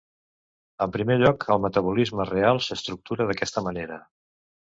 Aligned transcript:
En 0.85 0.93
primer 0.95 1.17
lloc, 1.23 1.45
el 1.55 1.59
metabolisme 1.65 2.27
real 2.31 2.61
s'estructura 2.69 3.27
d'aquesta 3.33 3.67
manera. 3.67 4.01